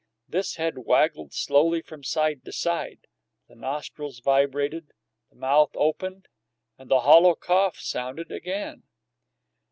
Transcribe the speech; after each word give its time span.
This 0.27 0.55
head 0.55 0.79
waggled 0.79 1.31
slowly 1.31 1.83
from 1.83 2.03
side 2.03 2.43
to 2.45 2.51
side; 2.51 3.05
the 3.47 3.53
nostrils 3.53 4.19
vibrated; 4.19 4.93
the 5.29 5.35
mouth 5.35 5.69
opened, 5.75 6.27
and 6.75 6.89
the 6.89 7.01
hollow 7.01 7.35
cough 7.35 7.77
sounded 7.77 8.31
again. 8.31 8.81